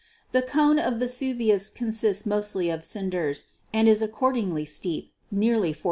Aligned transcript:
The 0.31 0.41
cone 0.41 0.79
of 0.79 0.95
Vesuvius 0.95 1.69
consists 1.69 2.25
mostly 2.25 2.71
of 2.71 2.83
cinders, 2.83 3.45
and 3.71 3.87
is 3.87 4.01
accordingly 4.01 4.65
steep, 4.65 5.13
nearly 5.29 5.73
40. 5.73 5.79